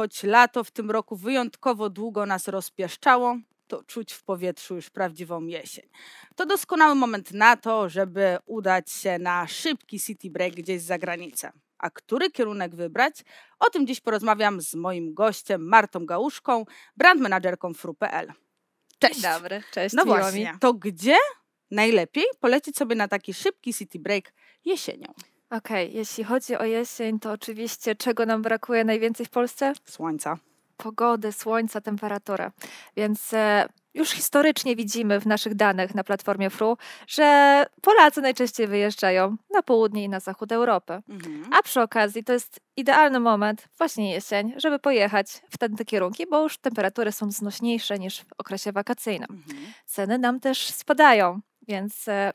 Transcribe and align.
choć 0.00 0.22
lato 0.22 0.64
w 0.64 0.70
tym 0.70 0.90
roku 0.90 1.16
wyjątkowo 1.16 1.90
długo 1.90 2.26
nas 2.26 2.48
rozpieszczało, 2.48 3.38
to 3.68 3.82
czuć 3.82 4.12
w 4.12 4.22
powietrzu 4.22 4.74
już 4.74 4.90
prawdziwą 4.90 5.46
jesień. 5.46 5.88
To 6.36 6.46
doskonały 6.46 6.94
moment 6.94 7.32
na 7.32 7.56
to, 7.56 7.88
żeby 7.88 8.38
udać 8.46 8.90
się 8.90 9.18
na 9.18 9.46
szybki 9.46 10.00
city 10.00 10.30
break 10.30 10.54
gdzieś 10.54 10.82
za 10.82 10.98
granicę. 10.98 11.52
A 11.78 11.90
który 11.90 12.30
kierunek 12.30 12.74
wybrać? 12.74 13.14
O 13.58 13.70
tym 13.70 13.86
dziś 13.86 14.00
porozmawiam 14.00 14.60
z 14.60 14.74
moim 14.74 15.14
gościem 15.14 15.68
Martą 15.68 16.06
Gałuszką, 16.06 16.64
brand 16.96 17.20
managerką 17.20 17.74
fru.pl. 17.74 18.32
Cześć. 18.98 19.20
Dzień 19.20 19.32
dobry, 19.32 19.62
cześć. 19.72 19.94
No 19.94 20.04
właśnie, 20.04 20.52
Mi. 20.52 20.58
to 20.60 20.74
gdzie 20.74 21.16
najlepiej 21.70 22.24
polecieć 22.40 22.76
sobie 22.76 22.96
na 22.96 23.08
taki 23.08 23.34
szybki 23.34 23.74
city 23.74 23.98
break 23.98 24.32
jesienią? 24.64 25.14
Okej, 25.50 25.90
jeśli 25.94 26.24
chodzi 26.24 26.56
o 26.56 26.64
jesień, 26.64 27.20
to 27.20 27.32
oczywiście 27.32 27.94
czego 27.94 28.26
nam 28.26 28.42
brakuje 28.42 28.84
najwięcej 28.84 29.26
w 29.26 29.30
Polsce? 29.30 29.72
Słońca. 29.84 30.36
Pogody, 30.76 31.32
słońca, 31.32 31.80
temperatury. 31.80 32.50
Więc 32.96 33.34
e, 33.34 33.68
już 33.94 34.10
historycznie 34.10 34.76
widzimy 34.76 35.20
w 35.20 35.26
naszych 35.26 35.54
danych 35.54 35.94
na 35.94 36.04
platformie 36.04 36.50
FRU, 36.50 36.76
że 37.06 37.66
Polacy 37.82 38.20
najczęściej 38.20 38.66
wyjeżdżają 38.66 39.36
na 39.50 39.62
południe 39.62 40.04
i 40.04 40.08
na 40.08 40.20
zachód 40.20 40.52
Europy. 40.52 41.02
Mhm. 41.08 41.44
A 41.58 41.62
przy 41.62 41.80
okazji 41.80 42.24
to 42.24 42.32
jest 42.32 42.60
idealny 42.76 43.20
moment, 43.20 43.68
właśnie 43.78 44.12
jesień, 44.12 44.54
żeby 44.56 44.78
pojechać 44.78 45.42
w 45.50 45.58
te, 45.58 45.68
te 45.68 45.84
kierunki, 45.84 46.26
bo 46.26 46.42
już 46.42 46.58
temperatury 46.58 47.12
są 47.12 47.30
znośniejsze 47.30 47.98
niż 47.98 48.20
w 48.20 48.32
okresie 48.38 48.72
wakacyjnym. 48.72 49.28
Mhm. 49.30 49.72
ceny 49.86 50.18
nam 50.18 50.40
też 50.40 50.70
spadają, 50.70 51.40
więc 51.68 52.08
e, 52.08 52.32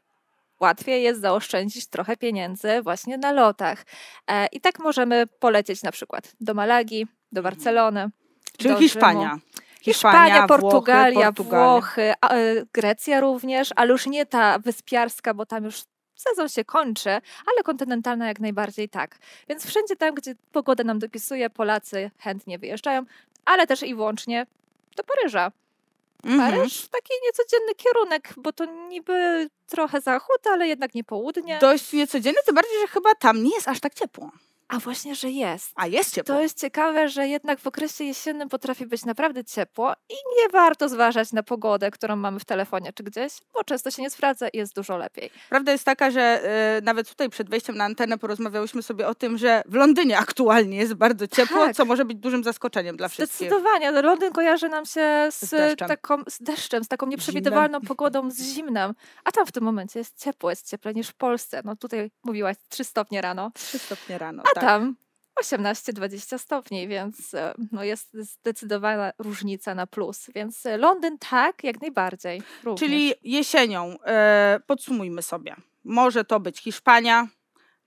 łatwiej 0.66 1.04
jest 1.04 1.22
zaoszczędzić 1.22 1.88
trochę 1.88 2.18
pieniędzy 2.18 2.82
właśnie 2.82 3.18
na 3.18 3.32
lotach. 3.32 3.86
E, 4.28 4.48
I 4.48 4.62
tak 4.62 4.80
możemy 4.80 5.28
polecieć 5.28 5.84
na 5.84 5.92
przykład 5.92 6.32
do 6.40 6.54
Malagi, 6.54 7.08
do 7.32 7.40
Mhm. 7.40 7.44
Barcelony. 7.44 8.10
Czyli 8.58 8.74
do 8.74 8.80
Hiszpania. 8.80 9.30
Rzymu. 9.30 9.42
Hiszpania, 9.82 10.48
Portugalia, 10.48 11.32
Włochy, 11.32 11.50
Włochy, 11.50 12.02
e, 12.02 12.66
Grecja 12.74 13.20
również, 13.20 13.70
ale 13.76 13.92
już 13.92 14.08
nie 14.08 14.26
ta 14.26 14.60
wyspiarska, 14.60 15.34
bo 15.34 15.46
tam 15.46 15.64
już 15.64 15.82
sezon 16.16 16.50
się 16.50 16.66
kończy, 16.66 17.10
ale 17.48 17.64
kontynentalna 17.64 18.28
jak 18.28 18.40
najbardziej 18.40 18.90
tak. 18.90 19.18
Więc 19.50 19.66
wszędzie 19.66 19.96
tam, 19.96 20.16
gdzie 20.16 20.36
pogoda 20.52 20.84
nam 20.84 21.00
dopisuje, 21.00 21.50
Polacy 21.50 22.12
chętnie 22.20 22.60
wyjeżdżają, 22.60 23.06
ale 23.46 23.68
też 23.68 23.84
i 23.84 23.96
włącznie 23.96 24.46
do 24.98 25.04
Paryża. 25.04 25.52
Mhm. 26.26 26.52
Paryż 26.52 26.88
taki 26.88 27.14
niecodzienny 27.24 27.76
kierunek, 27.76 28.34
bo 28.38 28.54
to 28.54 28.66
niby 28.66 29.50
trochę 29.68 30.02
zachód, 30.02 30.48
ale 30.48 30.68
jednak 30.68 30.94
nie 30.96 31.04
południe. 31.04 31.58
Dość 31.62 31.94
niecodzienny, 31.94 32.40
tym 32.46 32.56
bardziej, 32.56 32.80
że 32.82 32.88
chyba 32.88 33.16
tam 33.16 33.44
nie 33.44 33.56
jest 33.56 33.68
aż 33.68 33.80
tak 33.80 33.94
ciepło. 33.94 34.32
A 34.68 34.80
właśnie, 34.80 35.16
że 35.16 35.30
jest. 35.30 35.72
A 35.76 35.88
jest 35.88 36.14
ciepło. 36.16 36.36
To 36.36 36.42
jest 36.42 36.60
ciekawe, 36.62 37.10
że 37.10 37.28
jednak 37.28 37.60
w 37.60 37.68
okresie 37.68 38.04
jesiennym 38.04 38.50
potrafi 38.50 38.86
być 38.86 39.06
naprawdę 39.06 39.44
ciepło 39.44 39.94
i 40.10 40.14
nie 40.14 40.50
warto 40.50 40.90
zważać 40.90 41.32
na 41.34 41.44
pogodę, 41.44 41.92
którą 41.92 42.16
mamy 42.16 42.40
w 42.40 42.46
telefonie 42.46 42.94
czy 42.94 43.04
gdzieś, 43.04 43.34
bo 43.54 43.64
często 43.64 43.92
się 43.92 44.02
nie 44.02 44.10
sprawdza 44.10 44.48
i 44.50 44.58
jest 44.58 44.76
dużo 44.76 44.98
lepiej. 44.98 45.30
Prawda 45.50 45.72
jest 45.72 45.84
taka, 45.84 46.12
że 46.12 46.22
e, 46.22 46.82
nawet 46.82 47.10
tutaj 47.10 47.30
przed 47.30 47.50
wejściem 47.50 47.78
na 47.78 47.84
antenę 47.84 48.18
porozmawiałyśmy 48.18 48.84
sobie 48.84 49.08
o 49.08 49.16
tym, 49.16 49.38
że 49.38 49.62
w 49.66 49.74
Londynie 49.74 50.18
aktualnie 50.18 50.78
jest 50.78 50.94
bardzo 50.94 51.28
ciepło, 51.28 51.58
Tak. 51.66 51.76
co 51.76 51.86
może 51.86 52.06
być 52.06 52.18
dużym 52.18 52.44
zaskoczeniem 52.44 52.98
dla 52.98 53.08
wszystkich. 53.08 53.38
Zdecydowanie. 53.50 53.92
No, 53.92 54.02
Londyn 54.02 54.34
kojarzy 54.34 54.70
nam 54.70 54.86
się 54.86 55.28
z, 55.32 55.40
Z 55.40 55.50
deszczem. 55.50 55.88
taką, 55.88 56.24
z 56.28 56.44
deszczem, 56.44 56.84
z 56.84 56.88
taką 56.88 57.06
nieprzewidywalną 57.08 57.82
pogodą, 57.82 58.32
z 58.32 58.42
zimnem. 58.42 58.94
A 59.24 59.32
tam 59.32 59.46
w 59.46 59.52
tym 59.52 59.64
momencie 59.64 60.00
jest 60.00 60.20
ciepło, 60.24 60.50
jest 60.50 60.70
cieplej 60.70 60.96
niż 60.96 61.08
w 61.10 61.14
Polsce. 61.14 61.62
No 61.66 61.76
tutaj 61.76 62.12
mówiłaś 62.24 62.58
3 62.70 62.84
stopnie 62.84 63.22
rano. 63.22 63.52
3 63.56 63.80
stopnie 63.80 64.18
rano. 64.18 64.44
A. 64.55 64.55
tam 64.62 64.96
18-20 65.44 66.38
stopni, 66.38 66.88
więc 66.88 67.34
e, 67.34 67.54
no 67.72 67.84
jest 67.84 68.14
zdecydowana 68.14 69.12
różnica 69.18 69.76
na 69.76 69.88
plus. 69.88 70.28
Więc 70.36 70.66
e, 70.66 70.78
Londyn 70.78 71.18
tak, 71.18 71.64
jak 71.64 71.82
najbardziej. 71.82 72.42
Również. 72.64 72.80
Czyli 72.80 73.14
jesienią, 73.24 73.96
e, 74.06 74.60
podsumujmy 74.68 75.22
sobie. 75.22 75.56
Może 75.84 76.26
to 76.26 76.40
być 76.40 76.60
Hiszpania, 76.60 77.28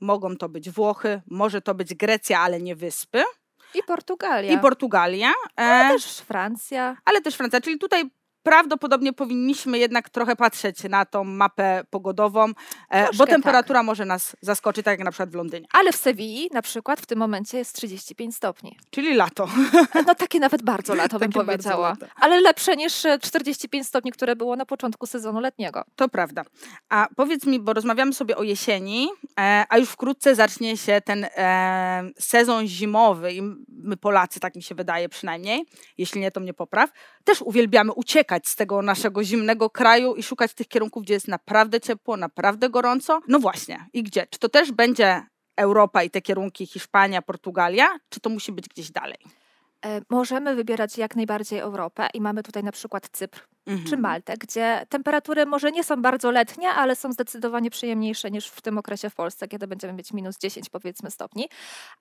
mogą 0.01 0.37
to 0.37 0.49
być 0.49 0.71
Włochy, 0.71 1.23
może 1.27 1.61
to 1.63 1.75
być 1.75 1.95
Grecja, 1.95 2.41
ale 2.41 2.61
nie 2.61 2.77
wyspy. 2.77 3.23
I 3.75 3.83
Portugalia. 3.83 4.53
I 4.53 4.59
Portugalia, 4.59 5.31
e, 5.31 5.61
Ale 5.61 5.95
też 5.95 6.19
Francja. 6.19 6.97
ale 7.05 7.21
też 7.21 7.35
Francja. 7.35 7.61
Czyli 7.61 7.79
tutaj 7.79 8.11
prawdopodobnie 8.43 9.13
powinniśmy 9.13 9.79
jednak 9.79 10.09
trochę 10.09 10.37
patrzeć 10.37 10.85
na 10.85 11.05
tą 11.05 11.25
mapę 11.25 11.85
pogodową, 11.91 12.45
e, 12.91 13.03
bo 13.03 13.09
Troszkę 13.09 13.27
temperatura 13.27 13.83
może 13.83 14.05
nas 14.05 14.37
zaskoczyć, 14.41 14.85
tak 14.85 14.99
jak 14.99 15.05
na 15.05 15.11
przykład 15.11 15.31
w 15.31 15.35
Londynie. 15.35 15.67
Ale 15.73 15.93
w 15.93 15.97
Sewilli 15.97 16.49
na 16.53 16.63
przykład 16.63 17.01
w 17.01 17.07
tym 17.07 17.19
momencie 17.19 17.59
jest 17.59 17.77
35 17.77 18.37
stopni. 18.37 18.77
Czyli 18.91 19.15
lato. 19.15 19.49
No 20.07 20.15
takie 20.15 20.41
nawet 20.41 20.63
bardzo 20.63 20.95
lato 20.95 21.19
bym 21.19 21.33
powiedziała. 21.47 21.89
lato. 21.89 22.07
Ale 22.17 22.41
lepsze 22.41 22.77
niż 22.77 23.05
e, 23.05 23.19
45 23.19 23.87
stopni, 23.87 24.13
które 24.13 24.37
było 24.37 24.57
na 24.57 24.67
początku 24.67 25.07
sezonu 25.07 25.41
letniego. 25.41 25.85
To 25.97 26.09
prawda. 26.09 26.43
A 26.89 27.09
powiedz 27.17 27.47
mi, 27.47 27.61
bo 27.61 27.73
rozmawiamy 27.73 28.13
sobie 28.13 28.37
o 28.37 28.43
jesieni, 28.43 29.09
e, 29.41 29.65
a 29.69 29.79
już 29.79 29.89
wkrótce 29.89 30.35
zacznie 30.35 30.77
się 30.77 31.01
ten 31.05 31.27
e, 31.37 32.11
sezon 32.19 32.67
zimowy 32.67 33.33
i 33.33 33.43
my 33.69 33.97
Polacy, 33.97 34.41
tak 34.41 34.57
mi 34.57 34.63
się 34.63 34.75
wydaje 34.75 35.09
przynajmniej, 35.09 35.67
jeśli 35.99 36.21
nie, 36.21 36.31
to 36.31 36.41
mnie 36.41 36.55
popraw, 36.55 36.91
też 37.25 37.43
uwielbiamy 37.43 37.93
uciekać 37.93 38.38
z 38.47 38.57
tego 38.57 38.83
naszego 38.83 39.25
zimnego 39.25 39.71
kraju 39.71 40.15
i 40.15 40.23
szukać 40.23 40.55
tych 40.55 40.69
kierunków, 40.69 41.03
gdzie 41.03 41.15
jest 41.15 41.29
naprawdę 41.29 41.81
ciepło, 41.81 42.17
naprawdę 42.17 42.71
gorąco. 42.71 43.21
No 43.29 43.39
właśnie. 43.39 43.87
I 43.93 44.03
gdzie? 44.03 44.27
Czy 44.31 44.39
to 44.39 44.49
też 44.49 44.73
będzie 44.73 45.23
Europa 45.57 46.03
i 46.03 46.11
te 46.11 46.23
kierunki 46.23 46.67
Hiszpania, 46.67 47.23
Portugalia, 47.23 47.87
czy 48.09 48.21
to 48.21 48.31
musi 48.31 48.53
być 48.53 48.69
gdzieś 48.69 48.91
dalej? 48.91 49.19
E, 49.87 50.01
Możemy 50.11 50.55
wybierać 50.55 50.99
jak 50.99 51.17
najbardziej 51.17 51.59
Europę 51.59 52.09
i 52.15 52.21
mamy 52.21 52.43
tutaj 52.43 52.65
na 52.65 52.73
przykład 52.73 53.09
Cypr 53.09 53.49
czy 53.69 53.73
Mhm. 53.75 54.01
Maltę, 54.01 54.35
gdzie 54.37 54.87
temperatury 54.89 55.47
może 55.47 55.73
nie 55.73 55.85
są 55.85 56.03
bardzo 56.03 56.31
letnie, 56.31 56.69
ale 56.71 56.97
są 56.97 57.13
zdecydowanie 57.13 57.71
przyjemniejsze 57.71 58.31
niż 58.31 58.49
w 58.49 58.61
tym 58.63 58.79
okresie 58.79 59.11
w 59.11 59.15
Polsce, 59.15 59.49
kiedy 59.49 59.67
będziemy 59.67 59.93
mieć 59.93 60.13
minus 60.13 60.39
10 60.39 60.69
powiedzmy 60.71 61.11
stopni. 61.11 61.49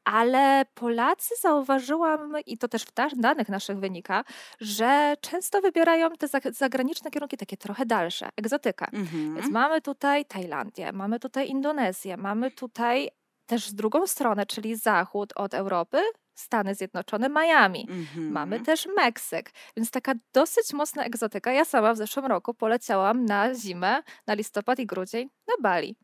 Ale 0.03 0.65
Polacy 0.73 1.33
zauważyłam, 1.41 2.33
i 2.45 2.57
to 2.57 2.67
też 2.67 2.83
w 2.83 2.93
da- 2.93 3.09
danych 3.17 3.49
naszych 3.49 3.79
wynika, 3.79 4.23
że 4.59 5.15
często 5.21 5.61
wybierają 5.61 6.09
te 6.11 6.27
zag- 6.27 6.53
zagraniczne 6.53 7.11
kierunki 7.11 7.37
takie 7.37 7.57
trochę 7.57 7.85
dalsze, 7.85 8.29
egzotyka. 8.37 8.87
Mhm. 8.93 9.35
Więc 9.35 9.49
mamy 9.51 9.81
tutaj 9.81 10.25
Tajlandię, 10.25 10.91
mamy 10.91 11.19
tutaj 11.19 11.49
Indonezję, 11.49 12.17
mamy 12.17 12.51
tutaj 12.51 13.09
też 13.47 13.67
z 13.67 13.75
drugą 13.75 14.07
stronę, 14.07 14.45
czyli 14.45 14.75
zachód 14.75 15.33
od 15.35 15.53
Europy, 15.53 15.97
Stany 16.35 16.75
Zjednoczone, 16.75 17.29
Miami. 17.29 17.87
Mhm. 17.89 18.31
Mamy 18.31 18.59
też 18.59 18.87
Meksyk, 18.95 19.51
więc 19.77 19.91
taka 19.91 20.13
dosyć 20.33 20.73
mocna 20.73 21.03
egzotyka. 21.03 21.51
Ja 21.51 21.65
sama 21.65 21.93
w 21.93 21.97
zeszłym 21.97 22.25
roku 22.25 22.53
poleciałam 22.53 23.25
na 23.25 23.55
zimę, 23.55 24.01
na 24.27 24.33
listopad 24.33 24.79
i 24.79 24.85
grudzień 24.85 25.29
na 25.47 25.53
Bali. 25.61 25.95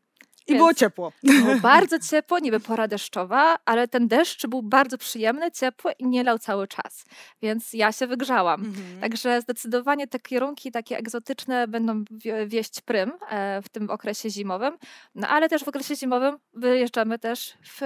I 0.46 0.54
było 0.54 0.68
więc- 0.68 0.78
ciepło. 0.78 1.12
Było 1.22 1.56
bardzo 1.72 1.98
ciepło, 1.98 2.38
niby 2.38 2.60
pora 2.60 2.88
deszczowa, 2.88 3.56
ale 3.64 3.88
ten 3.88 4.08
deszcz 4.08 4.46
był 4.46 4.62
bardzo 4.62 4.98
przyjemny, 4.98 5.50
ciepły 5.50 5.92
i 5.98 6.06
nie 6.06 6.24
lał 6.24 6.38
cały 6.38 6.68
czas. 6.68 7.04
Więc 7.42 7.72
ja 7.72 7.92
się 7.92 8.06
wygrzałam. 8.06 8.60
Mhm. 8.64 9.00
Także 9.00 9.40
zdecydowanie 9.40 10.06
te 10.06 10.20
kierunki 10.20 10.70
takie 10.72 10.98
egzotyczne 10.98 11.68
będą 11.68 12.04
wie- 12.10 12.46
wieść 12.46 12.80
prym 12.80 13.12
e, 13.30 13.62
w 13.62 13.68
tym 13.68 13.90
okresie 13.90 14.30
zimowym, 14.30 14.76
no 15.14 15.28
ale 15.28 15.48
też 15.48 15.64
w 15.64 15.68
okresie 15.68 15.96
zimowym 15.96 16.36
wyjeżdżamy 16.54 17.18
też 17.18 17.54
w 17.64 17.80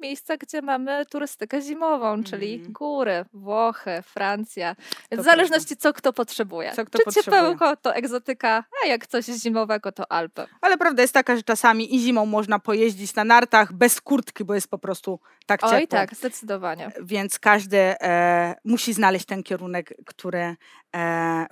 miejsca, 0.00 0.36
gdzie 0.36 0.62
mamy 0.62 1.06
turystykę 1.06 1.62
zimową, 1.62 2.24
czyli 2.24 2.54
Mhm. 2.54 2.72
góry, 2.72 3.24
Włochy, 3.32 4.02
Francja. 4.02 4.76
Więc 5.10 5.18
To 5.18 5.22
w 5.22 5.24
zależności 5.24 5.76
co 5.76 5.92
kto 5.92 6.12
potrzebuje. 6.12 6.72
Co 6.72 6.84
kto 6.84 6.98
Czy 6.98 7.04
potrzebuje. 7.04 7.40
ciepełko 7.42 7.76
to 7.76 7.94
egzotyka, 7.94 8.64
a 8.84 8.86
jak 8.86 9.06
coś 9.06 9.24
zimowego 9.24 9.92
to 9.92 10.12
Alpy. 10.12 10.46
Ale 10.60 10.76
prawda 10.78 11.02
jest 11.02 11.14
taka, 11.14 11.36
że 11.36 11.42
czasami 11.42 11.94
i 11.94 12.00
zimą 12.00 12.26
można 12.26 12.58
pojeździć 12.58 13.14
na 13.14 13.24
nartach 13.24 13.72
bez 13.72 14.00
kurtki, 14.00 14.44
bo 14.44 14.54
jest 14.54 14.68
po 14.68 14.78
prostu 14.78 15.20
tak 15.46 15.60
ciepło. 15.60 15.76
Oj 15.76 15.88
tak, 15.88 16.14
zdecydowanie. 16.14 16.92
Więc 17.02 17.38
każdy 17.38 17.78
e, 17.78 18.54
musi 18.64 18.92
znaleźć 18.92 19.24
ten 19.26 19.42
kierunek, 19.42 19.94
który, 20.06 20.56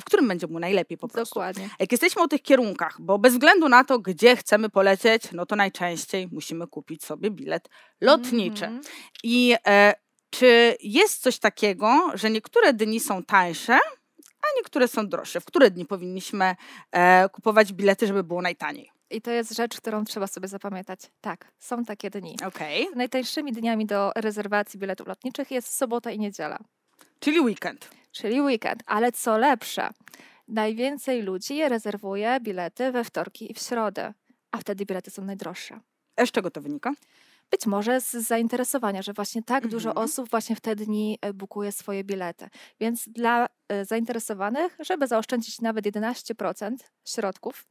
w 0.01 0.05
którym 0.05 0.29
będzie 0.29 0.47
mu 0.47 0.59
najlepiej 0.59 0.99
po 0.99 1.09
prostu. 1.09 1.35
Dokładnie. 1.35 1.69
Jak 1.79 1.93
jesteśmy 1.93 2.23
o 2.23 2.29
tych 2.29 2.43
kierunkach, 2.43 2.97
bo 3.01 3.19
bez 3.19 3.33
względu 3.33 3.69
na 3.69 3.85
to, 3.85 3.99
gdzie 3.99 4.37
chcemy 4.37 4.69
polecieć, 4.69 5.23
no 5.33 5.47
to 5.47 5.57
najczęściej 5.57 6.29
musimy 6.33 6.67
kupić 6.67 7.05
sobie 7.05 7.31
bilet 7.31 7.69
lotniczy. 8.01 8.65
Mhm. 8.65 8.83
I 9.23 9.55
e, 9.67 9.95
czy 10.31 10.77
jest 10.83 11.23
coś 11.23 11.39
takiego, 11.39 12.11
że 12.15 12.31
niektóre 12.31 12.73
dni 12.73 13.01
są 13.01 13.23
tańsze, 13.23 13.79
a 14.43 14.47
niektóre 14.57 14.89
są 14.89 15.09
droższe? 15.09 15.41
W 15.41 15.45
które 15.45 15.71
dni 15.71 15.87
powinniśmy 15.87 16.57
e, 16.93 17.29
kupować 17.29 17.73
bilety, 17.73 18.07
żeby 18.07 18.25
było 18.25 18.43
najtaniej? 18.43 18.91
I 19.11 19.23
to 19.23 19.31
jest 19.31 19.57
rzecz, 19.57 19.77
którą 19.77 20.05
trzeba 20.05 20.27
sobie 20.27 20.49
zapamiętać. 20.49 21.01
Tak, 21.21 21.53
są 21.59 21.85
takie 21.85 22.11
dni. 22.11 22.37
Okej, 22.47 22.89
Najtańszymi 22.95 23.53
dniami 23.53 23.87
do 23.87 24.13
rezerwacji 24.17 24.81
biletów 24.81 25.07
lotniczych 25.07 25.51
jest 25.51 25.77
sobota 25.77 26.11
i 26.11 26.19
niedziela, 26.19 26.59
czyli 27.21 27.41
weekend. 27.41 27.91
czyli 28.13 28.41
weekend. 28.41 28.83
Ale 28.87 29.13
co 29.13 29.39
lepsze, 29.39 29.91
najwięcej 30.49 31.23
ludzi 31.23 31.69
rezerwuje 31.69 32.39
bilety 32.41 32.93
we 32.93 33.05
wtorki 33.05 33.51
i 33.51 33.55
w 33.55 33.59
środę, 33.59 34.15
a 34.51 34.59
wtedy 34.59 34.87
bilety 34.87 35.11
są 35.11 35.25
najdroższe. 35.25 35.81
A 36.17 36.27
z 36.27 36.31
czego 36.31 36.51
to 36.51 36.61
wynika? 36.61 36.93
być 37.51 37.67
może 37.67 38.01
z 38.01 38.11
zainteresowania, 38.11 39.03
że 39.03 39.13
właśnie 39.13 39.43
tak 39.43 39.69
dużo 39.69 39.89
Mhm. 39.91 40.05
osób 40.05 40.31
właśnie 40.31 40.57
w 40.57 40.61
te 40.61 40.77
dni 40.77 41.19
e, 41.21 41.33
bukuje 41.33 41.73
swoje 41.73 42.05
bilety. 42.05 42.49
Więc 42.81 43.09
dla 43.09 43.47
e, 43.69 43.85
zainteresowanych, 43.85 44.77
żeby 44.81 45.07
zaoszczędzić 45.07 45.61
nawet 45.61 45.85
11% 45.87 46.77
środków, 47.05 47.67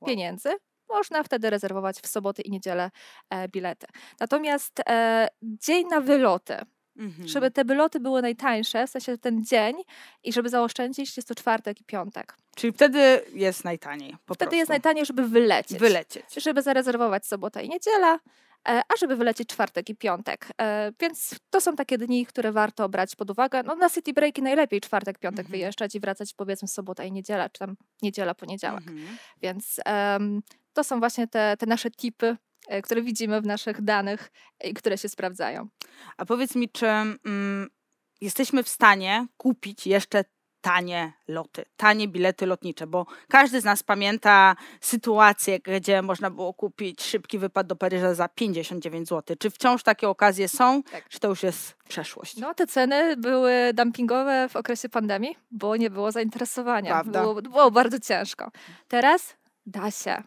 Wow. 0.00 0.08
pieniędzy, 0.08 0.48
można 0.88 1.22
wtedy 1.22 1.50
rezerwować 1.50 1.96
w 2.00 2.06
soboty 2.06 2.42
i 2.42 2.50
niedzielę 2.50 2.90
e, 3.30 3.48
bilety. 3.48 3.86
Natomiast 4.20 4.80
e, 4.88 5.28
dzień 5.42 5.86
na 5.86 6.00
wyloty, 6.00 6.56
Mhm. 6.96 7.28
żeby 7.28 7.50
te 7.50 7.64
wyloty 7.64 8.00
były 8.00 8.22
najtańsze, 8.22 8.86
w 8.86 8.90
sensie 8.90 9.18
ten 9.18 9.44
dzień 9.44 9.76
i 10.24 10.32
żeby 10.32 10.48
zaoszczędzić, 10.48 11.16
jest 11.16 11.28
to 11.28 11.34
czwartek 11.34 11.80
i 11.80 11.84
piątek. 11.84 12.36
Czyli 12.56 12.72
wtedy 12.72 13.20
jest 13.32 13.64
najtaniej. 13.64 14.16
Wtedy 14.34 14.56
jest 14.56 14.68
prostu. 14.68 14.72
najtaniej, 14.72 15.06
żeby 15.06 15.28
wylecieć. 15.28 15.78
Wylecieć. 15.78 16.24
żeby 16.36 16.62
zarezerwować 16.62 17.26
sobota 17.26 17.60
i 17.62 17.68
niedziela, 17.68 18.14
e, 18.68 18.82
a 18.88 18.96
żeby 19.00 19.16
wylecieć 19.16 19.48
czwartek 19.48 19.90
i 19.90 19.96
piątek. 19.96 20.48
E, 20.60 20.92
Więc 21.00 21.34
to 21.50 21.60
są 21.60 21.76
takie 21.76 21.98
dni, 21.98 22.26
które 22.26 22.52
warto 22.52 22.88
brać 22.88 23.16
pod 23.16 23.30
uwagę. 23.30 23.62
No 23.62 23.74
na 23.76 23.90
city 23.90 24.12
breaki 24.12 24.42
najlepiej 24.42 24.80
czwartek, 24.80 25.18
piątek 25.18 25.40
Mhm. 25.46 25.50
wyjeżdżać 25.50 25.94
i 25.94 26.00
wracać 26.00 26.34
powiedzmy 26.34 26.68
sobota 26.68 27.04
i 27.04 27.12
niedziela, 27.12 27.48
czy 27.48 27.58
tam 27.58 27.76
niedziela, 28.02 28.34
poniedziałek. 28.34 28.80
Mhm. 28.88 29.16
Więc 29.42 29.80
em, 29.84 30.42
to 30.72 30.84
są 30.84 30.98
właśnie 31.00 31.28
te, 31.28 31.56
te 31.58 31.66
nasze 31.66 31.90
tipy, 31.90 32.36
które 32.82 33.02
widzimy 33.02 33.40
w 33.40 33.46
naszych 33.46 33.82
danych 33.82 34.30
i 34.64 34.74
które 34.74 34.98
się 34.98 35.08
sprawdzają. 35.08 35.68
A 36.16 36.24
powiedz 36.24 36.54
mi, 36.54 36.68
czy 36.68 36.86
mm, 36.86 37.68
jesteśmy 38.20 38.62
w 38.62 38.68
stanie 38.68 39.26
kupić 39.36 39.86
jeszcze 39.86 40.24
tanie 40.64 41.12
loty, 41.28 41.64
tanie 41.76 42.08
bilety 42.08 42.46
lotnicze, 42.46 42.86
bo 42.86 43.06
każdy 43.28 43.60
z 43.60 43.64
nas 43.64 43.82
pamięta 43.82 44.56
sytuację, 44.80 45.60
gdzie 45.60 46.02
można 46.02 46.30
było 46.30 46.54
kupić 46.54 47.02
szybki 47.02 47.38
wypad 47.38 47.66
do 47.66 47.76
Paryża 47.76 48.14
za 48.14 48.28
59 48.28 49.08
zł. 49.08 49.36
Czy 49.40 49.50
wciąż 49.50 49.82
takie 49.82 50.08
okazje 50.08 50.48
są, 50.48 50.82
Tak. 50.82 51.08
czy 51.08 51.20
to 51.20 51.28
już 51.28 51.42
jest 51.42 51.76
przeszłość? 51.88 52.36
No, 52.36 52.54
te 52.54 52.66
ceny 52.66 53.16
były 53.16 53.52
dumpingowe 53.74 54.48
w 54.48 54.56
okresie 54.56 54.88
pandemii, 54.88 55.36
bo 55.50 55.76
nie 55.76 55.90
było 55.90 56.12
zainteresowania. 56.12 57.04
Było, 57.04 57.34
było 57.34 57.70
bardzo 57.70 58.00
ciężko. 58.00 58.50
Teraz 58.88 59.36
da 59.66 59.90
się, 59.90 60.22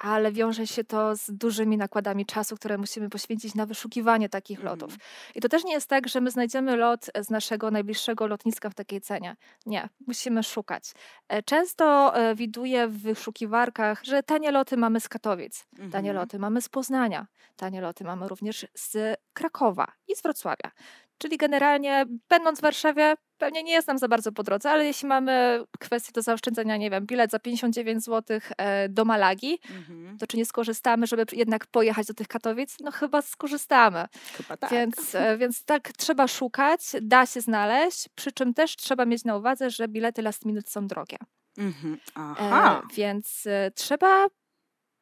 ale 0.00 0.32
wiąże 0.32 0.66
się 0.66 0.84
to 0.84 1.16
z 1.16 1.30
dużymi 1.30 1.76
nakładami 1.76 2.26
czasu, 2.26 2.56
które 2.56 2.78
musimy 2.78 3.08
poświęcić 3.08 3.54
na 3.54 3.66
wyszukiwanie 3.66 4.28
takich 4.28 4.58
Mhm. 4.58 4.78
lotów. 4.78 4.96
I 5.34 5.40
to 5.40 5.48
też 5.48 5.64
nie 5.64 5.72
jest 5.72 5.88
tak, 5.88 6.08
że 6.08 6.20
my 6.20 6.30
znajdziemy 6.30 6.76
lot 6.76 7.06
z 7.20 7.30
naszego 7.30 7.70
najbliższego 7.70 8.26
lotniska 8.26 8.70
w 8.70 8.74
takiej 8.74 9.00
cenie. 9.00 9.36
Nie, 9.66 9.88
musimy 10.06 10.42
szukać. 10.42 10.92
E, 11.28 11.42
Często 11.42 12.16
e, 12.16 12.34
widuję 12.34 12.88
w 12.88 12.98
wyszukiwarkach, 13.02 14.04
że 14.04 14.22
tanie 14.22 14.50
loty 14.50 14.76
mamy 14.76 15.00
z 15.00 15.08
Katowic, 15.08 15.66
tanie 15.76 16.10
Mhm. 16.10 16.16
loty 16.16 16.38
mamy 16.38 16.62
z 16.62 16.68
Poznania, 16.68 17.26
tanie 17.56 17.80
loty 17.80 18.04
mamy 18.04 18.28
również 18.28 18.66
z 18.74 19.20
Krakowa 19.32 19.86
i 20.08 20.16
z 20.16 20.22
Wrocławia. 20.22 20.70
Czyli 21.18 21.36
generalnie, 21.36 22.06
będąc 22.28 22.58
w 22.58 22.62
Warszawie, 22.62 23.14
pewnie 23.38 23.62
nie 23.62 23.72
jest 23.72 23.88
nam 23.88 23.98
za 23.98 24.08
bardzo 24.08 24.32
po 24.32 24.42
drodze, 24.42 24.70
ale 24.70 24.84
jeśli 24.84 25.08
mamy 25.08 25.64
kwestię 25.78 26.12
do 26.12 26.22
zaoszczędzenia, 26.22 26.76
nie 26.76 26.90
wiem, 26.90 27.06
bilet 27.06 27.30
za 27.30 27.38
59 27.38 28.04
zł 28.04 28.40
do 28.88 29.04
Malagi, 29.04 29.58
Mhm. 29.70 30.18
to 30.18 30.26
czy 30.26 30.36
nie 30.36 30.46
skorzystamy, 30.46 31.06
żeby 31.06 31.24
jednak 31.32 31.66
pojechać 31.66 32.06
do 32.06 32.14
tych 32.14 32.28
Katowic? 32.28 32.76
No 32.80 32.90
chyba 32.90 33.22
skorzystamy. 33.22 34.06
Chyba 34.36 34.56
tak. 34.56 34.70
Więc, 34.70 35.14
e, 35.14 35.36
więc 35.36 35.64
tak, 35.64 35.92
trzeba 35.92 36.28
szukać, 36.28 36.80
da 37.02 37.26
się 37.26 37.40
znaleźć, 37.40 38.08
przy 38.14 38.32
czym 38.32 38.54
też 38.54 38.76
trzeba 38.76 39.04
mieć 39.04 39.24
na 39.24 39.36
uwadze, 39.36 39.70
że 39.70 39.88
bilety 39.88 40.22
last 40.22 40.44
minute 40.44 40.70
są 40.70 40.86
drogie. 40.86 41.16
Mhm. 41.58 41.94
E, 41.94 41.98
Aha. 42.16 42.82
więc 42.94 43.46
e, 43.46 43.70
trzeba 43.74 44.26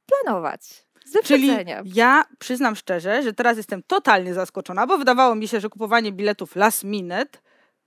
planować 0.06 0.86
Czyli 1.24 1.50
ja 1.84 2.24
przyznam 2.38 2.76
szczerze, 2.76 3.22
że 3.22 3.32
teraz 3.32 3.56
jestem 3.56 3.82
totalnie 3.82 4.34
zaskoczona, 4.34 4.86
bo 4.86 4.98
wydawało 4.98 5.34
mi 5.34 5.48
się, 5.48 5.60
że 5.60 5.68
kupowanie 5.68 6.12
biletów 6.12 6.56
last 6.56 6.84
minute 6.84 7.38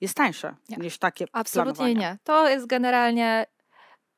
jest 0.02 0.16
tańsze 0.16 0.56
Nie. 0.70 0.78
niż 0.78 0.98
takie 0.98 1.26
Absolutnie 1.34 1.74
planowanie. 1.76 1.96
nie. 2.12 2.18
To 2.24 2.50
jest 2.50 2.66
generalnie. 2.68 3.46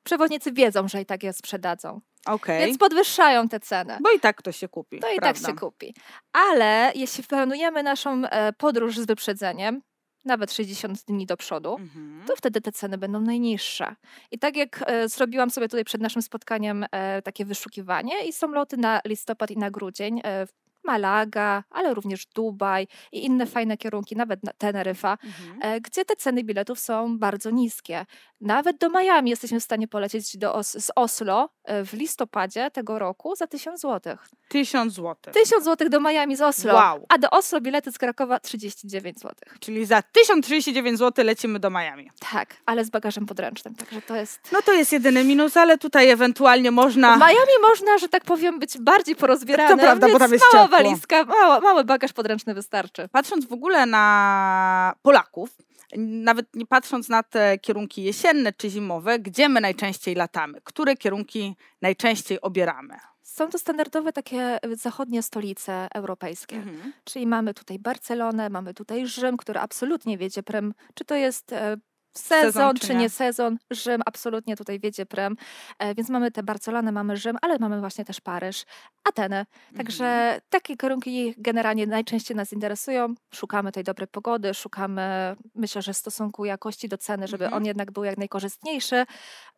Przewoźnicy 0.04 0.52
wiedzą, 0.52 0.88
że 0.88 1.02
i 1.02 1.06
tak 1.06 1.24
je 1.24 1.34
sprzedadzą, 1.34 2.02
Okej, 2.26 2.66
więc 2.66 2.78
podwyższają 2.78 3.50
te 3.50 3.60
ceny. 3.60 3.98
bo 4.04 4.12
i 4.12 4.20
tak 4.20 4.36
ktoś 4.36 4.58
się 4.58 4.68
kupi. 4.68 5.00
To 5.00 5.12
i 5.12 5.16
prawda? 5.16 5.42
tak 5.42 5.52
się 5.52 5.60
kupi. 5.60 5.96
Ale 6.34 6.92
jeśli 6.96 7.24
planujemy 7.24 7.84
naszą 7.84 8.26
e, 8.26 8.54
podróż 8.54 8.98
z 9.00 9.06
wyprzedzeniem, 9.06 9.82
nawet 10.26 10.54
60 10.54 11.04
dni 11.06 11.26
do 11.26 11.38
przodu, 11.38 11.76
Mhm. 11.80 12.24
to 12.28 12.36
wtedy 12.36 12.62
te 12.62 12.72
ceny 12.72 12.98
będą 12.98 13.22
najniższe. 13.22 13.96
I 14.32 14.40
tak 14.40 14.56
jak 14.56 14.84
e, 14.88 15.10
zrobiłam 15.10 15.50
sobie 15.50 15.68
tutaj 15.68 15.84
przed 15.86 16.02
naszym 16.02 16.22
spotkaniem 16.22 16.86
e, 16.92 17.22
takie 17.22 17.46
wyszukiwanie 17.46 18.26
i 18.28 18.34
są 18.34 18.48
loty 18.52 18.78
na 18.78 19.02
listopad 19.06 19.52
i 19.52 19.58
na 19.58 19.72
grudzień, 19.72 20.22
e, 20.24 20.48
Malaga, 20.84 21.64
ale 21.70 21.94
również 21.94 22.26
Dubaj 22.26 22.88
i 23.12 23.26
inne 23.26 23.46
fajne 23.46 23.78
kierunki, 23.78 24.16
nawet 24.16 24.44
na 24.44 24.52
Teneryfa, 24.58 25.18
Mhm. 25.24 25.60
e, 25.62 25.82
gdzie 25.82 26.06
te 26.06 26.16
ceny 26.16 26.44
biletów 26.44 26.80
są 26.80 27.20
bardzo 27.20 27.50
niskie. 27.50 28.06
Nawet 28.42 28.78
do 28.78 28.90
Miami 28.90 29.30
jesteśmy 29.30 29.60
w 29.60 29.64
stanie 29.64 29.88
polecieć 29.88 30.38
do 30.38 30.54
Os- 30.56 30.78
z 30.86 30.92
Oslo 30.96 31.50
w 31.86 31.94
listopadzie 31.94 32.72
tego 32.72 33.00
roku 33.00 33.36
za 33.36 33.48
1000 33.48 33.82
zł. 33.82 34.18
Tysiąc 34.50 34.94
złotych. 34.94 35.34
1000 35.34 35.64
zł 35.64 35.90
do 35.90 36.00
Miami 36.00 36.36
z 36.36 36.42
Oslo, 36.42 36.74
Wow. 36.74 37.06
a 37.10 37.18
do 37.18 37.30
Oslo 37.30 37.62
bilety 37.62 37.92
z 37.92 37.98
Krakowa 37.98 38.40
39 38.40 39.20
zł. 39.20 39.36
Czyli 39.60 39.86
za 39.86 40.02
1039 40.02 41.00
zł 41.00 41.26
lecimy 41.26 41.60
do 41.60 41.70
Miami. 41.70 42.12
Tak, 42.32 42.56
ale 42.66 42.86
z 42.86 42.90
bagażem 42.90 43.26
podręcznym, 43.26 43.76
także 43.76 44.02
to 44.02 44.16
jest... 44.16 44.40
No 44.52 44.62
to 44.62 44.74
jest 44.74 44.92
jedyny 44.92 45.24
minus, 45.24 45.58
ale 45.58 45.78
tutaj 45.78 46.10
ewentualnie 46.10 46.72
można... 46.72 47.16
W 47.16 47.20
Miami 47.20 47.52
można, 47.62 47.98
że 47.98 48.10
tak 48.10 48.24
powiem, 48.24 48.60
być 48.60 48.78
bardziej 48.78 49.16
porozbieranym, 49.16 49.78
To 49.78 49.84
prawda, 49.84 50.08
bo 50.10 50.20
tam 50.20 50.32
jest 50.32 50.46
mała 50.54 50.66
ciepło. 50.66 50.78
walizka, 50.78 51.26
mały 51.62 51.84
bagaż 51.84 52.14
podręczny 52.14 52.54
wystarczy. 52.54 53.10
Patrząc 53.12 53.46
w 53.46 53.54
ogóle 53.54 53.86
na 53.86 54.94
Polaków, 55.02 55.50
nawet 55.98 56.56
nie 56.56 56.66
patrząc 56.66 57.10
na 57.10 57.24
te 57.24 57.58
kierunki 57.58 58.04
jesienne 58.04 58.54
czy 58.54 58.70
zimowe, 58.70 59.20
gdzie 59.20 59.50
my 59.50 59.62
najczęściej 59.62 60.16
latamy? 60.16 60.62
Które 60.64 60.96
kierunki 60.96 61.56
najczęściej 61.82 62.42
obieramy? 62.42 62.98
Są 63.24 63.50
to 63.50 63.60
standardowe 63.60 64.14
takie 64.14 64.60
zachodnie 64.74 65.24
stolice 65.24 65.88
europejskie. 65.94 66.56
Mhm. 66.56 66.94
Czyli 67.04 67.28
mamy 67.28 67.54
tutaj 67.54 67.80
Barcelonę, 67.80 68.50
mamy 68.50 68.74
tutaj 68.74 69.08
Rzym, 69.08 69.38
który 69.38 69.60
absolutnie 69.60 70.18
wiedzie 70.18 70.44
prem. 70.44 70.74
Czy 70.94 71.06
to 71.06 71.16
jest 71.16 71.54
e, 71.54 71.78
sezon, 72.14 72.52
Sezon, 72.52 72.76
czy 72.76 72.94
nie? 72.94 73.00
nie 73.00 73.10
sezon? 73.10 73.58
Rzym 73.72 74.02
absolutnie 74.06 74.56
tutaj 74.56 74.80
wiedzie 74.80 75.06
prem. 75.06 75.36
E, 75.80 75.96
więc 75.96 76.10
mamy 76.10 76.32
tę 76.32 76.44
Barcelonę, 76.44 76.92
mamy 76.92 77.18
Rzym, 77.18 77.38
ale 77.42 77.60
mamy 77.60 77.80
właśnie 77.80 78.06
też 78.06 78.22
Paryż, 78.22 78.64
Atenę. 79.04 79.46
Także 79.78 80.06
Mhm. 80.06 80.42
takie 80.50 80.78
kierunki 80.78 81.34
generalnie 81.38 81.88
najczęściej 81.88 82.38
nas 82.38 82.54
interesują. 82.54 83.14
Szukamy 83.34 83.72
tej 83.72 83.84
dobrej 83.84 84.08
pogody, 84.08 84.54
szukamy, 84.54 85.36
myślę, 85.56 85.82
że 85.82 85.94
stosunku 85.94 86.46
jakości 86.46 86.90
do 86.90 86.98
ceny, 86.98 87.28
żeby 87.28 87.46
Mhm. 87.46 87.62
on 87.62 87.66
jednak 87.66 87.92
był 87.92 88.04
jak 88.04 88.18
najkorzystniejszy. 88.18 89.06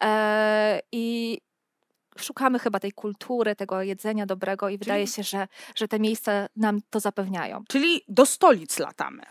E, 0.03 0.79
I 0.91 1.38
szukamy 2.17 2.60
chyba 2.60 2.79
tej 2.79 2.91
kultury, 2.91 3.55
tego 3.55 3.81
jedzenia 3.81 4.25
dobrego 4.25 4.69
i 4.69 4.77
wydaje 4.77 5.07
się, 5.07 5.24
że, 5.24 5.48
że 5.75 5.88
te 5.88 6.00
miejsca 6.00 6.31
nam 6.55 6.79
to 6.89 7.00
zapewniają. 7.00 7.63
Czyli 7.69 8.01
do 8.07 8.25
stolic 8.25 8.79
latamy. 8.79 9.24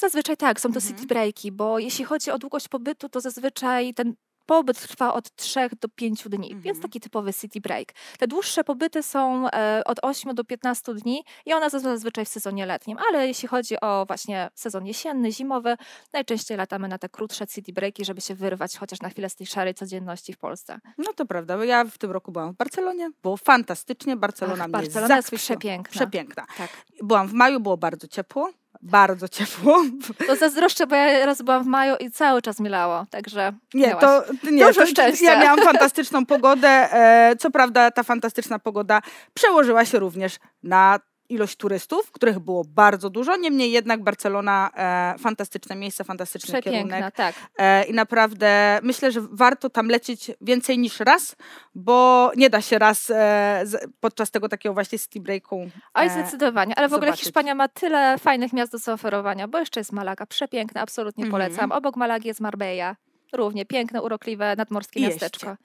Zazwyczaj 0.00 0.36
tak, 0.36 0.60
są 0.60 0.72
to 0.72 0.78
Mhm. 0.78 0.94
city 0.94 1.06
breaki, 1.06 1.52
bo 1.52 1.78
jeśli 1.78 2.04
chodzi 2.04 2.30
o 2.30 2.38
długość 2.38 2.68
pobytu, 2.68 3.08
to 3.08 3.20
zazwyczaj 3.20 3.94
ten 3.94 4.14
pobyt 4.46 4.80
trwa 4.80 5.14
od 5.14 5.36
3 5.36 5.60
do 5.80 5.88
5 5.88 6.28
dni, 6.28 6.48
więc 6.48 6.66
Mhm. 6.66 6.82
taki 6.82 7.00
typowy 7.00 7.32
city 7.34 7.60
break. 7.60 7.88
Te 8.18 8.26
dłuższe 8.26 8.64
pobyty 8.64 9.02
są 9.02 9.48
e, 9.50 9.82
od 9.86 9.98
8 10.02 10.34
do 10.34 10.44
15 10.44 10.94
dni 10.94 11.24
i 11.46 11.52
one 11.52 11.66
zaz- 11.70 11.82
zazwyczaj 11.82 12.24
w 12.24 12.28
sezonie 12.28 12.66
letnim, 12.66 12.98
ale 13.08 13.26
jeśli 13.28 13.48
chodzi 13.48 13.80
o 13.80 14.04
właśnie 14.06 14.50
sezon 14.54 14.86
jesienny, 14.86 15.32
zimowy, 15.32 15.76
najczęściej 16.12 16.56
latamy 16.56 16.88
na 16.88 16.98
te 16.98 17.08
krótsze 17.08 17.46
city 17.46 17.72
breaki, 17.72 18.04
żeby 18.04 18.20
się 18.20 18.34
wyrwać 18.34 18.76
chociaż 18.76 19.00
na 19.00 19.08
chwilę 19.10 19.30
z 19.30 19.36
tej 19.36 19.46
szarej 19.46 19.74
codzienności 19.74 20.32
w 20.32 20.38
Polsce. 20.38 20.78
No 20.98 21.12
to 21.12 21.26
prawda, 21.26 21.56
bo 21.56 21.64
ja 21.64 21.84
w 21.84 21.98
tym 21.98 22.10
roku 22.10 22.32
byłam 22.32 22.52
w 22.52 22.56
Barcelonie, 22.56 23.10
było 23.22 23.36
fantastycznie, 23.36 24.16
Barcelona 24.16 24.64
Ach, 24.64 24.68
mnie 24.68 24.72
Barcelona 24.82 25.16
jest 25.16 25.30
przepiękna. 25.30 25.90
Przepiękna. 25.92 26.46
Tak. 26.56 26.70
Byłam 27.02 27.28
w 27.28 27.32
maju, 27.32 27.60
było 27.60 27.76
bardzo 27.76 28.08
ciepło, 28.08 28.50
bardzo 28.82 29.28
ciepło. 29.28 29.82
To 30.26 30.36
zazdroszczę, 30.36 30.86
bo 30.86 30.96
ja 30.96 31.26
raz 31.26 31.42
byłam 31.42 31.64
w 31.64 31.66
maju 31.66 31.96
i 32.00 32.10
cały 32.10 32.42
czas 32.42 32.60
mielało, 32.60 33.06
także 33.10 33.52
Nie, 33.74 33.94
to 33.94 34.24
nie, 34.50 34.66
Dużo 34.66 34.80
to, 34.80 34.86
szczęścia. 34.86 35.32
ja 35.32 35.40
miałam 35.42 35.58
fantastyczną 35.72 36.26
pogodę. 36.26 36.68
E, 36.68 37.36
co 37.38 37.50
prawda 37.50 37.90
ta 37.90 38.02
fantastyczna 38.02 38.58
pogoda 38.58 39.00
przełożyła 39.34 39.84
się 39.84 39.98
również 39.98 40.36
na 40.62 41.00
ilość 41.30 41.56
turystów, 41.56 42.12
których 42.12 42.38
było 42.38 42.64
bardzo 42.64 43.10
dużo. 43.10 43.36
Niemniej 43.36 43.72
jednak 43.72 44.02
Barcelona 44.02 44.70
e, 44.76 45.18
fantastyczne 45.18 45.76
miejsce, 45.76 46.04
fantastyczny 46.04 46.52
Przepiękna, 46.60 46.96
kierunek. 46.96 47.14
tak. 47.14 47.34
E, 47.58 47.84
I 47.84 47.92
naprawdę 47.92 48.80
myślę, 48.82 49.12
że 49.12 49.20
warto 49.30 49.70
tam 49.70 49.88
lecieć 49.88 50.30
więcej 50.40 50.78
niż 50.78 51.00
raz, 51.00 51.36
bo 51.74 52.30
nie 52.36 52.50
da 52.50 52.60
się 52.60 52.78
raz 52.78 53.10
e, 53.10 53.60
z, 53.64 53.88
podczas 54.00 54.30
tego 54.30 54.48
takiego 54.48 54.72
właśnie 54.74 54.98
city 54.98 55.20
breaku. 55.20 55.70
Oj, 55.94 56.06
e, 56.06 56.10
zdecydowanie. 56.10 56.74
Ale 56.78 56.88
w 56.88 56.92
ogóle 56.94 57.06
zobaczyć. 57.06 57.24
Hiszpania 57.24 57.54
ma 57.54 57.68
tyle 57.68 58.18
fajnych 58.18 58.52
miast 58.52 58.72
do 58.72 58.78
zaoferowania, 58.78 59.48
bo 59.48 59.58
jeszcze 59.58 59.80
jest 59.80 59.92
Malaga, 59.92 60.26
przepiękna, 60.26 60.80
absolutnie 60.80 61.24
Mhm. 61.24 61.42
polecam. 61.42 61.72
Obok 61.72 61.96
Malagi 61.96 62.28
jest 62.28 62.40
Marbella, 62.40 62.96
równie 63.32 63.66
piękne, 63.66 64.02
urokliwe, 64.02 64.56
nadmorskie 64.56 65.00
I 65.00 65.02
jest 65.02 65.22
miasteczko. 65.22 65.56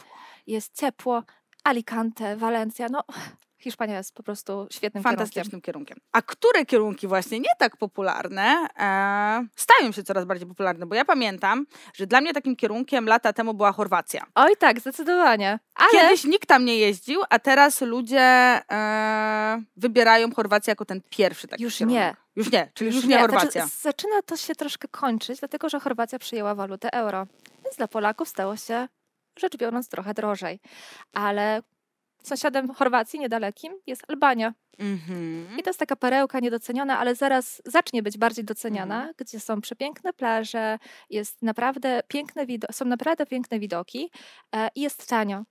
Jest 0.47 0.79
ciepło. 0.79 1.23
Alicante, 1.63 2.35
Walencja, 2.37 2.87
no 2.91 3.03
Hiszpania 3.65 3.97
jest 3.97 4.13
po 4.15 4.23
prostu 4.23 4.67
świetnym 4.71 5.03
Fantastycznym 5.03 5.61
kierunkiem. 5.61 5.61
kierunkiem. 5.85 5.97
A 6.11 6.21
które 6.21 6.65
kierunki 6.65 7.07
właśnie 7.07 7.39
nie 7.39 7.49
tak 7.59 7.77
popularne 7.77 8.67
e, 8.79 9.47
stają 9.55 9.91
się 9.91 10.03
coraz 10.03 10.25
bardziej 10.25 10.47
popularne? 10.47 10.85
Bo 10.85 10.95
ja 10.95 11.05
pamiętam, 11.05 11.65
że 11.93 12.07
dla 12.07 12.21
mnie 12.21 12.33
takim 12.33 12.55
kierunkiem 12.55 13.05
lata 13.07 13.33
temu 13.33 13.53
była 13.53 13.71
Chorwacja. 13.71 14.25
Oj 14.35 14.57
tak, 14.59 14.79
zdecydowanie. 14.79 15.59
Ale 15.75 15.89
Kiedyś 15.91 16.23
nikt 16.23 16.47
tam 16.49 16.65
nie 16.65 16.77
jeździł, 16.77 17.21
a 17.29 17.39
teraz 17.39 17.81
ludzie 17.81 18.21
e, 18.71 19.63
wybierają 19.77 20.31
Chorwację 20.33 20.71
jako 20.71 20.85
ten 20.85 21.01
pierwszy 21.09 21.47
taki 21.47 21.63
Już 21.63 21.77
kierunek. 21.77 21.95
nie. 22.01 22.15
Już 22.35 22.51
nie, 22.51 22.71
czyli 22.73 22.95
już, 22.95 23.05
nie, 23.05 23.17
Znaczy, 23.17 23.31
Chorwacja. 23.33 23.67
zaczyna 23.81 24.21
to 24.25 24.37
się 24.37 24.55
troszkę 24.55 24.87
kończyć, 24.87 25.39
dlatego 25.39 25.69
że 25.69 25.79
Chorwacja 25.79 26.19
przyjęła 26.19 26.55
walutę 26.55 26.93
euro. 26.93 27.27
Więc 27.63 27.75
dla 27.77 27.87
Polaków 27.87 28.29
stało 28.29 28.55
się, 28.57 28.87
rzecz 29.39 29.57
biorąc, 29.57 29.89
trochę 29.89 30.13
drożej. 30.13 30.59
Ale 31.13 31.61
sąsiadem 32.25 32.73
Chorwacji, 32.73 33.19
niedalekim, 33.19 33.73
jest 33.87 34.03
Albania. 34.07 34.53
Mhm. 34.79 35.59
I 35.59 35.63
to 35.63 35.69
jest 35.69 35.79
taka 35.79 35.95
perełka 35.95 36.39
niedoceniona, 36.39 36.99
ale 36.99 37.15
zaraz 37.15 37.61
zacznie 37.65 38.03
być 38.03 38.17
bardziej 38.17 38.45
doceniana, 38.45 38.95
Mhm. 38.95 39.13
gdzie 39.17 39.39
są 39.39 39.61
przepiękne 39.61 40.13
plaże, 40.13 40.79
jest 41.09 41.41
naprawdę 41.41 42.01
piękne 42.07 42.45
wido- 42.45 42.71
są 42.73 42.85
naprawdę 42.85 43.25
piękne 43.25 43.59
widoki 43.59 44.11
e, 44.55 44.69
i 44.75 44.81
jest 44.81 45.09
tanio. 45.09 45.43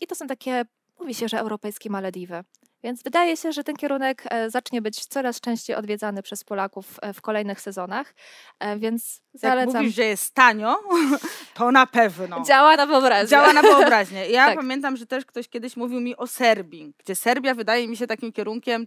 I 0.00 0.06
to 0.06 0.14
są 0.14 0.26
takie, 0.26 0.64
mówi 1.00 1.14
się, 1.14 1.28
że 1.28 1.38
europejskie 1.40 1.90
Malediwy. 1.90 2.44
Więc 2.86 3.02
wydaje 3.02 3.36
się, 3.36 3.52
że 3.52 3.64
ten 3.64 3.76
kierunek 3.76 4.22
e, 4.30 4.50
zacznie 4.50 4.82
być 4.82 5.06
coraz 5.06 5.40
częściej 5.40 5.76
odwiedzany 5.76 6.22
przez 6.22 6.44
Polaków 6.44 6.86
e, 7.02 7.12
w 7.12 7.20
kolejnych 7.20 7.60
sezonach, 7.60 8.14
e, 8.60 8.78
więc 8.78 9.22
Jak 9.34 9.40
zalecam. 9.40 9.76
mówisz, 9.82 9.94
że 9.94 10.04
jest 10.04 10.34
tanio, 10.34 10.78
to 11.54 11.72
na 11.72 11.86
pewno. 11.86 12.42
Działa 12.42 12.76
na 12.76 12.86
wyobraźnię. 12.86 13.28
Działa 13.28 13.52
na 13.52 13.62
wyobraźnię. 13.62 14.28
Ja 14.28 14.46
Tak. 14.48 14.56
pamiętam, 14.56 14.96
że 14.96 15.06
też 15.06 15.24
ktoś 15.26 15.48
kiedyś 15.48 15.76
mówił 15.76 16.00
mi 16.00 16.16
o 16.16 16.26
Serbii, 16.26 16.94
gdzie 16.98 17.14
Serbia 17.14 17.54
wydaje 17.54 17.88
mi 17.88 17.96
się 17.96 18.06
takim 18.06 18.32
kierunkiem 18.32 18.86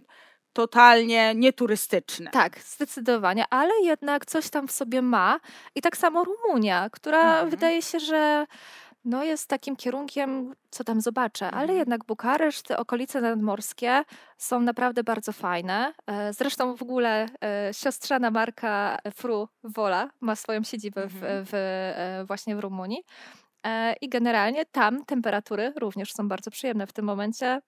totalnie 0.52 1.34
nieturystycznym. 1.34 2.32
Tak, 2.32 2.58
zdecydowanie, 2.58 3.44
ale 3.50 3.70
jednak 3.82 4.26
coś 4.26 4.50
tam 4.50 4.68
w 4.68 4.72
sobie 4.72 5.02
ma. 5.02 5.40
I 5.74 5.82
tak 5.82 5.96
samo 5.96 6.24
Rumunia, 6.24 6.90
która 6.92 7.20
Mhm. 7.30 7.50
wydaje 7.50 7.82
się, 7.82 8.00
że 8.00 8.46
no 9.04 9.24
jest 9.24 9.48
takim 9.48 9.76
kierunkiem, 9.76 10.54
co 10.70 10.84
tam 10.84 11.00
zobaczę, 11.00 11.46
ale 11.50 11.62
Mhm. 11.62 11.78
jednak 11.78 12.04
Bukareszt, 12.04 12.66
te 12.66 12.76
okolice 12.78 13.20
nadmorskie 13.20 14.02
są 14.38 14.60
naprawdę 14.60 15.04
bardzo 15.04 15.32
fajne. 15.32 15.92
E, 16.06 16.32
Zresztą 16.32 16.76
w 16.76 16.82
ogóle 16.82 17.26
e, 17.44 17.74
siostrzana 17.74 18.30
marka 18.30 18.98
Fru 19.14 19.48
Wola 19.64 20.10
ma 20.20 20.36
swoją 20.36 20.62
siedzibę 20.62 21.06
w, 21.08 21.14
Mhm. 21.14 21.44
w, 21.44 21.54
e, 21.54 22.24
właśnie 22.26 22.56
w 22.56 22.60
Rumunii. 22.60 23.02
I 24.00 24.08
generalnie 24.08 24.64
tam 24.66 25.04
temperatury 25.04 25.72
również 25.76 26.12
są 26.12 26.28
bardzo 26.28 26.50
przyjemne 26.50 26.86
w 26.86 26.92
tym 26.92 27.04
momencie. 27.04 27.60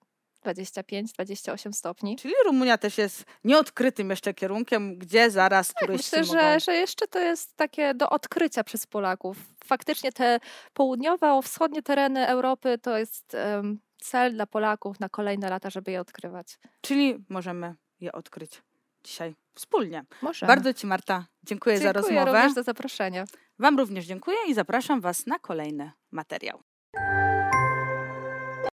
25-28 0.43 1.71
stopni. 1.73 2.15
Czyli 2.15 2.33
Rumunia 2.45 2.77
też 2.77 2.97
jest 2.97 3.23
nieodkrytym 3.43 4.09
jeszcze 4.09 4.33
kierunkiem, 4.33 4.97
gdzie 4.97 5.31
zaraz 5.31 5.73
turyści 5.79 6.11
Tak, 6.11 6.19
Myślę, 6.19 6.35
mogą... 6.35 6.53
że, 6.53 6.59
że 6.59 6.73
jeszcze 6.75 7.07
to 7.07 7.19
jest 7.19 7.55
takie 7.55 7.93
do 7.93 8.09
odkrycia 8.09 8.63
przez 8.63 8.87
Polaków. 8.87 9.37
Faktycznie 9.65 10.11
te 10.11 10.39
południowo-wschodnie 10.73 11.81
tereny 11.83 12.27
Europy 12.27 12.77
to 12.81 12.97
jest 12.97 13.35
em, 13.35 13.79
cel 13.97 14.33
dla 14.33 14.45
Polaków 14.45 14.99
na 14.99 15.09
kolejne 15.09 15.49
lata, 15.49 15.69
żeby 15.69 15.91
je 15.91 16.01
odkrywać. 16.01 16.59
Czyli 16.81 17.25
możemy 17.29 17.75
je 17.99 18.11
odkryć 18.11 18.61
dzisiaj 19.03 19.35
wspólnie. 19.55 20.05
Może. 20.21 20.45
Bardzo 20.45 20.73
Ci 20.73 20.87
Marta 20.87 21.25
dziękuję, 21.43 21.77
za 21.77 21.83
Dziękuję 21.83 22.01
rozmowę. 22.03 22.31
również 22.31 22.53
za 22.53 22.63
zaproszenie. 22.63 23.25
Wam 23.59 23.79
również 23.79 24.05
dziękuję 24.05 24.37
i 24.47 24.53
zapraszam 24.53 25.01
Was 25.01 25.25
na 25.25 25.39
kolejny 25.39 25.91
materiał. 26.11 26.63